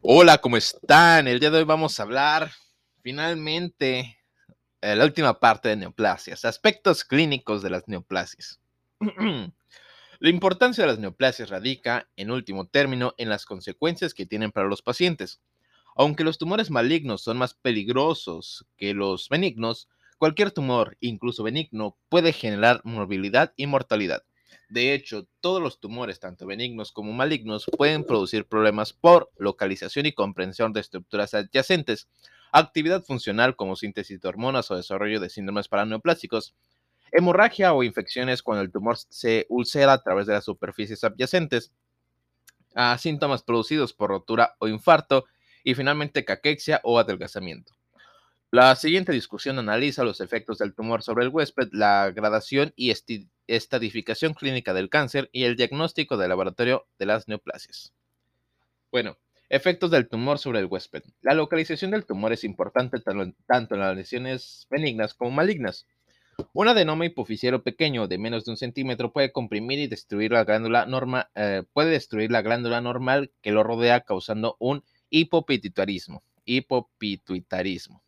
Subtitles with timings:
[0.00, 1.26] Hola, ¿cómo están?
[1.26, 2.52] El día de hoy vamos a hablar
[3.02, 4.16] finalmente
[4.80, 8.60] de la última parte de neoplasias, aspectos clínicos de las neoplasias.
[9.00, 14.68] la importancia de las neoplasias radica, en último término, en las consecuencias que tienen para
[14.68, 15.40] los pacientes.
[15.96, 22.32] Aunque los tumores malignos son más peligrosos que los benignos, cualquier tumor, incluso benigno, puede
[22.32, 24.22] generar morbilidad y mortalidad.
[24.68, 30.12] De hecho, todos los tumores, tanto benignos como malignos, pueden producir problemas por localización y
[30.12, 32.08] comprensión de estructuras adyacentes,
[32.52, 36.54] actividad funcional como síntesis de hormonas o desarrollo de síndromes paraneoplásticos,
[37.12, 41.72] hemorragia o infecciones cuando el tumor se ulcera a través de las superficies adyacentes,
[42.98, 45.24] síntomas producidos por rotura o infarto
[45.64, 47.72] y finalmente caquexia o adelgazamiento.
[48.50, 52.90] La siguiente discusión analiza los efectos del tumor sobre el huésped, la gradación y
[53.48, 57.92] estadificación clínica del cáncer y el diagnóstico de laboratorio de las neoplasias.
[58.92, 61.02] Bueno, efectos del tumor sobre el huésped.
[61.22, 65.86] La localización del tumor es importante tanto en las lesiones benignas como malignas.
[66.52, 70.86] Un adenoma hipofisiero pequeño de menos de un centímetro puede comprimir y destruir la glándula
[70.86, 76.22] normal, eh, puede destruir la glándula normal que lo rodea causando un hipopituitarismo.
[76.44, 78.02] Hipopituitarismo.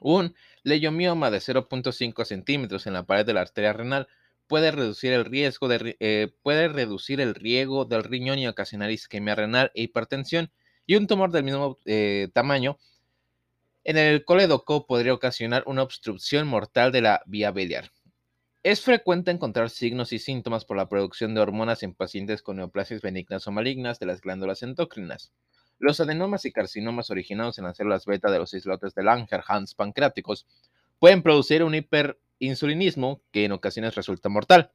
[0.00, 4.08] Un leiomioma de 0.5 centímetros en la pared de la arteria renal
[4.52, 9.34] puede reducir el riesgo de, eh, puede reducir el riego del riñón y ocasionar isquemia
[9.34, 10.52] renal e hipertensión.
[10.84, 12.76] Y un tumor del mismo eh, tamaño
[13.82, 17.92] en el colédoco podría ocasionar una obstrucción mortal de la vía biliar.
[18.62, 23.00] Es frecuente encontrar signos y síntomas por la producción de hormonas en pacientes con neoplasias
[23.00, 25.32] benignas o malignas de las glándulas endocrinas.
[25.78, 30.46] Los adenomas y carcinomas originados en las células beta de los islotes de Langerhans pancreáticos
[30.98, 34.72] pueden producir un hiper insulinismo que en ocasiones resulta mortal.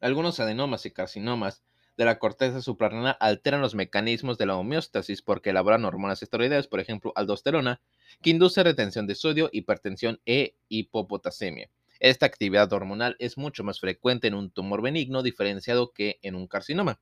[0.00, 1.62] Algunos adenomas y carcinomas
[1.96, 6.80] de la corteza suprarrenal alteran los mecanismos de la homeostasis porque elaboran hormonas esteroideas, por
[6.80, 7.80] ejemplo, aldosterona,
[8.22, 11.70] que induce retención de sodio, hipertensión e hipopotasemia.
[12.00, 16.46] Esta actividad hormonal es mucho más frecuente en un tumor benigno diferenciado que en un
[16.46, 17.00] carcinoma.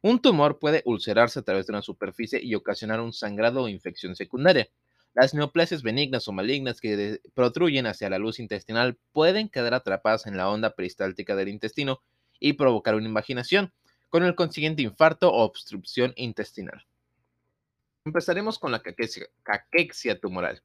[0.00, 4.14] Un tumor puede ulcerarse a través de una superficie y ocasionar un sangrado o infección
[4.14, 4.68] secundaria.
[5.20, 10.36] Las neoplasias benignas o malignas que protruyen hacia la luz intestinal pueden quedar atrapadas en
[10.36, 12.00] la onda peristáltica del intestino
[12.38, 13.72] y provocar una invaginación,
[14.10, 16.86] con el consiguiente infarto o obstrucción intestinal.
[18.04, 20.62] Empezaremos con la caquexia, tumoral.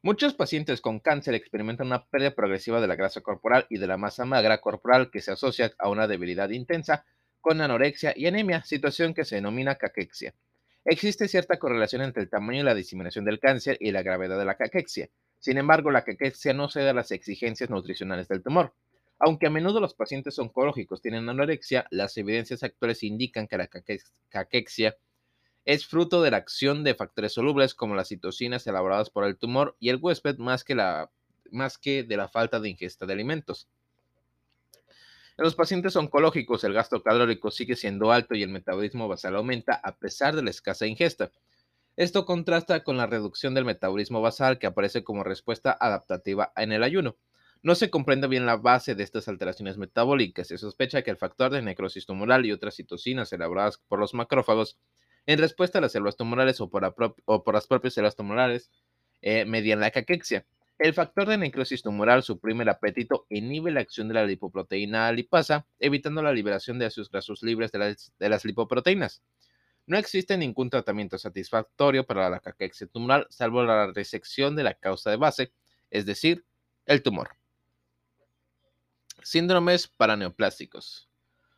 [0.00, 3.96] Muchos pacientes con cáncer experimentan una pérdida progresiva de la grasa corporal y de la
[3.96, 7.04] masa magra corporal que se asocia a una debilidad intensa
[7.40, 10.34] con anorexia y anemia, situación que se denomina caquexia.
[10.88, 14.44] Existe cierta correlación entre el tamaño y la diseminación del cáncer y la gravedad de
[14.44, 15.08] la caquexia.
[15.40, 18.72] Sin embargo, la caquexia no cede a las exigencias nutricionales del tumor.
[19.18, 23.68] Aunque a menudo los pacientes oncológicos tienen anorexia, las evidencias actuales indican que la
[24.28, 24.96] caquexia
[25.64, 29.76] es fruto de la acción de factores solubles como las citocinas elaboradas por el tumor
[29.80, 30.76] y el huésped más que,
[31.50, 33.68] más que de la falta de ingesta de alimentos.
[35.38, 39.74] En los pacientes oncológicos el gasto calórico sigue siendo alto y el metabolismo basal aumenta
[39.84, 41.30] a pesar de la escasa ingesta.
[41.96, 46.82] Esto contrasta con la reducción del metabolismo basal que aparece como respuesta adaptativa en el
[46.82, 47.16] ayuno.
[47.62, 50.48] No se comprende bien la base de estas alteraciones metabólicas.
[50.48, 54.78] Se sospecha que el factor de necrosis tumoral y otras citocinas elaboradas por los macrófagos
[55.26, 56.82] en respuesta a las células tumorales o por,
[57.52, 58.70] las propias células tumorales
[59.20, 60.46] eh, median la caquexia.
[60.78, 65.10] El factor de necrosis tumoral suprime el apetito e inhibe la acción de la lipoproteína
[65.10, 69.22] lipasa, evitando la liberación de ácidos grasos libres de las, lipoproteínas.
[69.86, 75.10] No existe ningún tratamiento satisfactorio para la caquexia tumoral, salvo la resección de la causa
[75.10, 75.52] de base,
[75.90, 76.44] es decir,
[76.84, 77.30] el tumor.
[79.22, 81.08] Síndromes paraneoplásticos.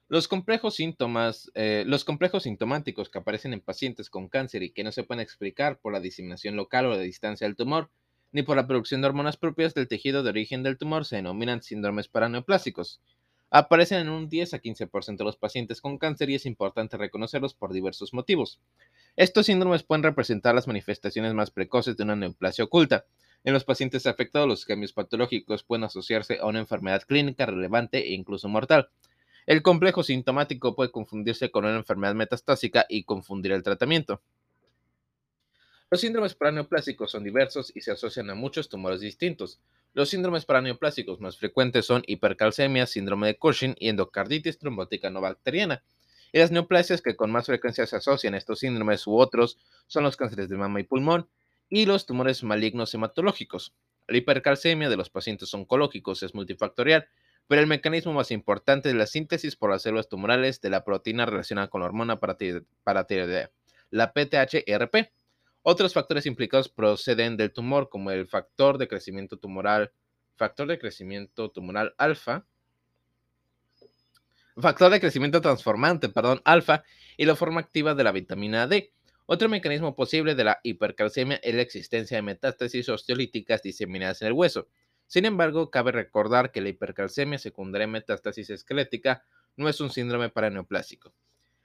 [0.07, 4.85] Los complejos síntomas, eh, los complejos sintomáticos que aparecen en pacientes con cáncer y que
[4.85, 7.91] no se pueden explicar por la diseminación local o la distancia del tumor
[8.33, 11.63] ni por la producción de hormonas propias del tejido de origen del tumor se denominan
[11.63, 13.01] síndromes paraneoplásicos.
[13.51, 17.55] Aparecen en un 10 a 15% de los pacientes con cáncer y es importante reconocerlos
[17.55, 18.61] por diversos motivos.
[19.17, 23.07] Estos síndromes pueden representar las manifestaciones más precoces de una neoplasia oculta.
[23.45, 28.13] En los pacientes afectados, los cambios patológicos pueden asociarse a una enfermedad clínica relevante e
[28.13, 28.91] incluso mortal.
[29.47, 34.21] El complejo sintomático puede confundirse con una enfermedad metastásica y confundir el tratamiento.
[35.91, 39.59] Los síndromes paraneoplásicos son diversos y se asocian a muchos tumores distintos.
[39.95, 45.83] Los síndromes paraneoplásicos más frecuentes son hipercalcemia, síndrome de Cushing y endocarditis trombótica no bacteriana.
[46.31, 49.57] Y las neoplasias que con más frecuencia se asocian a estos síndromes u otros
[49.87, 51.27] son los cánceres de mama y pulmón
[51.71, 53.73] y los tumores malignos hematológicos.
[54.09, 57.09] La hipercalcemia de los pacientes oncológicos es multifactorial,
[57.47, 61.25] pero el mecanismo más importante es la síntesis por las células tumorales de la proteína
[61.25, 63.51] relacionada con la hormona paratiroidea
[63.91, 65.11] la PTH-RP.
[65.71, 69.93] Otros factores implicados proceden del tumor, como el factor de crecimiento tumoral,
[70.35, 72.47] factor de crecimiento tumoral alfa,
[74.57, 76.85] factor de crecimiento transformante, perdón, alfa,
[77.19, 78.95] y la forma activa de la vitamina D.
[79.27, 84.33] Otro mecanismo posible de la hipercalcemia es la existencia de metástasis osteolíticas diseminadas en el
[84.33, 84.69] hueso.
[85.07, 89.23] Sin embargo, cabe recordar que la hipercalcemia secundaria a metástasis esquelética
[89.59, 91.13] no es un síndrome paraneoplásico.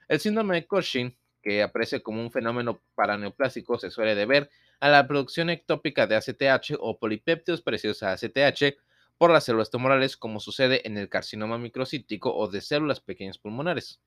[0.08, 4.50] El síndrome de Cushing, que aparece como un fenómeno paraneoplásico, se suele deber
[4.80, 8.78] a la producción ectópica de ACTH o polipéptidos parecidos a ACTH
[9.18, 14.00] por las células tumorales, como sucede en el carcinoma microcítico o de células pequeñas pulmonares.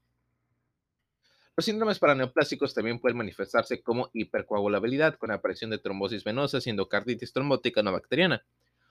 [1.55, 7.33] Los síndromes paraneoplásicos también pueden manifestarse como hipercoagulabilidad con aparición de trombosis venosa y endocarditis
[7.33, 8.43] trombótica no bacteriana.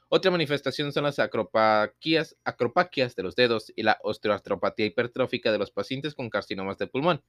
[0.09, 5.73] Otra manifestación son las acropaquias, acropaquias de los dedos y la osteoartropatía hipertrófica de los
[5.73, 7.23] pacientes con carcinomas de pulmón.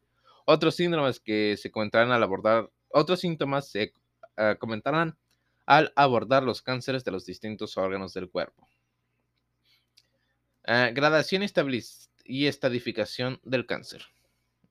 [0.49, 3.91] Otros síndromes que se comentarán al abordar, otros síntomas se
[4.37, 5.17] eh, comentarán
[5.65, 8.65] al abordar los cánceres de los distintos órganos del cuerpo.
[10.63, 11.43] Eh, gradación
[12.23, 14.05] y estadificación del cáncer.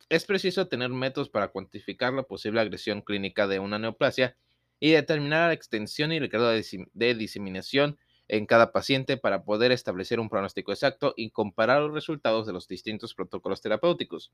[0.08, 4.34] Es preciso tener métodos para cuantificar la posible agresión clínica de una neoplasia
[4.80, 7.98] y determinar la extensión y el grado de diseminación
[8.28, 12.66] en cada paciente para poder establecer un pronóstico exacto y comparar los resultados de los
[12.66, 14.32] distintos protocolos terapéuticos.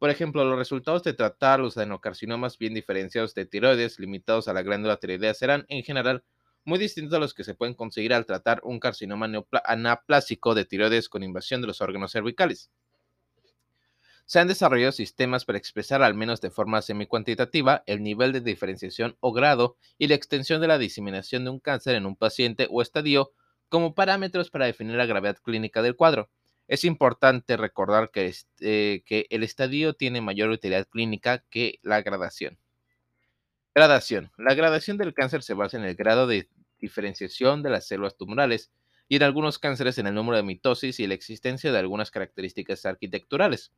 [0.00, 4.62] Por ejemplo, los resultados de tratar los adenocarcinomas bien diferenciados de tiroides limitados a la
[4.62, 6.24] glándula tiroidea serán, en general,
[6.64, 9.28] muy distintos a los que se pueden conseguir al tratar un carcinoma
[9.62, 12.70] anaplásico de tiroides con invasión de los órganos cervicales.
[14.24, 19.18] Se han desarrollado sistemas para expresar, al menos de forma semi-cuantitativa, el nivel de diferenciación
[19.20, 22.80] o grado y la extensión de la diseminación de un cáncer en un paciente o
[22.80, 23.32] estadio
[23.68, 26.30] como parámetros para definir la gravedad clínica del cuadro.
[26.70, 32.58] Es importante recordar que, este, que el estadio tiene mayor utilidad clínica que la gradación.
[33.74, 34.30] Gradación.
[34.38, 38.70] La gradación del cáncer se basa en el grado de diferenciación de las células tumorales
[39.08, 42.86] y en algunos cánceres en el número de mitosis y la existencia de algunas características
[42.86, 43.72] arquitecturales.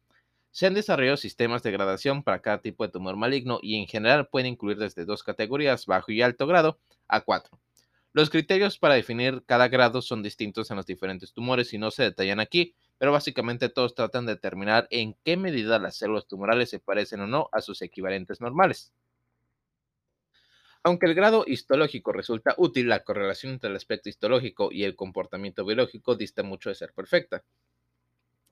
[0.50, 4.28] Se han desarrollado sistemas de gradación para cada tipo de tumor maligno y en general
[4.28, 6.78] pueden incluir desde dos categorías, bajo y alto grado,
[7.08, 7.58] a cuatro.
[8.14, 12.02] Los criterios para definir cada grado son distintos en los diferentes tumores y no se
[12.02, 16.78] detallan aquí, pero básicamente todos tratan de determinar en qué medida las células tumorales se
[16.78, 18.92] parecen o no a sus equivalentes normales.
[20.84, 25.64] Aunque el grado histológico resulta útil, la correlación entre el aspecto histológico y el comportamiento
[25.64, 27.42] biológico dista mucho de ser perfecta.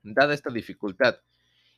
[0.02, 1.20] Dada esta dificultad,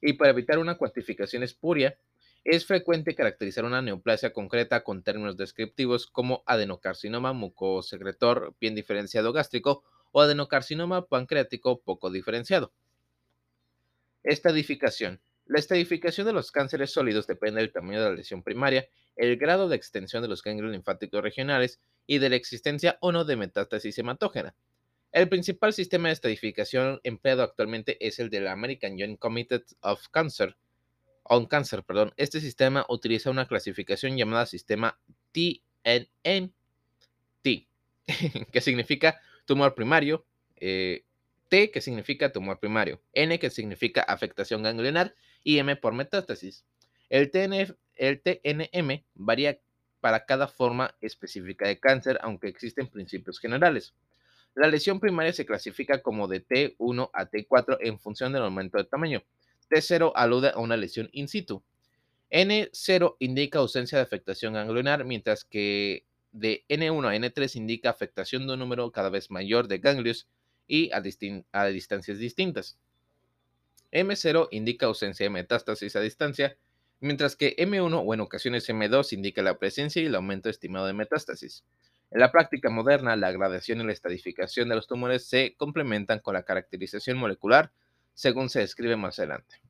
[0.00, 1.98] y para evitar una cuantificación espuria,
[2.42, 9.84] es frecuente caracterizar una neoplasia concreta con términos descriptivos como adenocarcinoma mucosecretor bien diferenciado gástrico
[10.12, 12.72] o adenocarcinoma pancreático poco diferenciado.
[14.22, 15.20] Estadificación.
[15.46, 19.68] La estadificación de los cánceres sólidos depende del tamaño de la lesión primaria, el grado
[19.68, 23.98] de extensión de los ganglios linfáticos regionales y de la existencia o no de metástasis
[23.98, 24.54] hematógena.
[25.10, 30.08] El principal sistema de estadificación empleado actualmente es el de la American Joint Committee of
[30.08, 30.56] Cancer,
[31.24, 32.14] on Cancer, perdón.
[32.16, 34.98] Este sistema utiliza una clasificación llamada sistema
[35.32, 36.52] TNM,
[38.52, 41.04] que significa tumor primario, eh,
[41.48, 46.64] T que significa tumor primario, N que significa afectación ganglionar y M por metástasis.
[47.10, 47.30] El,
[47.96, 49.60] el TNM varía
[50.00, 53.94] para cada forma específica de cáncer, aunque existen principios generales.
[54.54, 58.84] La lesión primaria se clasifica como de T1 a T4 en función del aumento de
[58.84, 59.22] tamaño.
[59.70, 61.62] T0 alude a una lesión in situ.
[62.30, 68.54] N0 indica ausencia de afectación ganglionar, mientras que de N1 a N3 indica afectación de
[68.54, 70.26] un número cada vez mayor de ganglios
[70.66, 71.02] y a,
[71.52, 72.78] a distancias distintas.
[73.92, 76.56] M0 indica ausencia de metástasis a distancia,
[77.00, 80.94] mientras que M1 o en ocasiones M2 indica la presencia y el aumento estimado de
[80.94, 81.64] metástasis.
[82.10, 86.34] En la práctica moderna, la gradación y la estadificación de los tumores se complementan con
[86.34, 87.72] la caracterización molecular,
[88.14, 89.60] según se describe más adelante.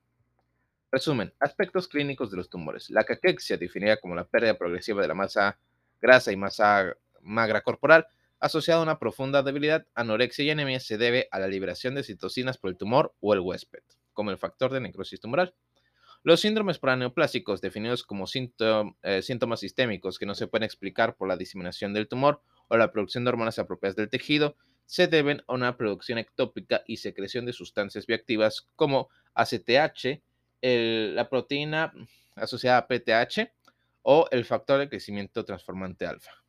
[0.91, 2.91] Resumen, aspectos clínicos de los tumores.
[2.91, 5.59] La caquexia, definida como la pérdida progresiva de la masa
[6.03, 8.07] grasa y masa magra corporal,
[8.41, 12.59] asociada a una profunda debilidad, anorexia y anemia, se debe a la liberación de citocinas
[12.59, 15.55] por el tumor o el huésped, como el factor de necrosis tumoral.
[16.25, 21.37] Los síndromes paraneoplásicos, definidos como eh, síntomas sistémicos que no se pueden explicar por la
[21.37, 24.57] diseminación del tumor o la producción de hormonas apropiadas del tejido,
[24.87, 30.21] se deben a una producción ectópica y secreción de sustancias bioactivas como ACTH,
[30.61, 31.93] la proteína
[32.37, 33.51] asociada a PTH
[34.03, 36.43] o el factor de crecimiento transformante alfa.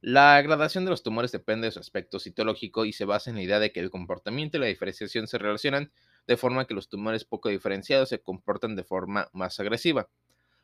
[0.00, 3.42] La gradación de los tumores depende de su aspecto citológico y se basa en la
[3.42, 5.90] idea de que el comportamiento y la diferenciación se relacionan
[6.26, 10.08] de forma que los tumores poco diferenciados se comportan de forma más agresiva.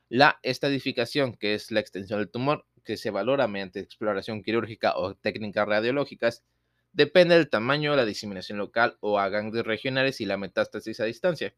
[0.08, 5.14] La estadificación, que es la extensión del tumor, que se valora mediante exploración quirúrgica o
[5.14, 6.44] técnicas radiológicas,
[6.92, 11.54] depende del tamaño, la diseminación local o a ganglios regionales y la metástasis a distancia.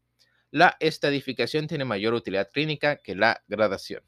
[0.51, 4.03] La estadificación tiene mayor utilidad clínica que la gradación.